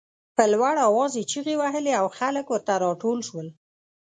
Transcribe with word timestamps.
په 0.35 0.43
لوړ 0.53 0.75
آواز 0.87 1.11
یې 1.19 1.23
چغې 1.31 1.55
وهلې 1.61 1.93
او 2.01 2.07
خلک 2.17 2.45
ورنه 2.49 2.75
راټول 2.83 3.19
شول. 3.27 3.47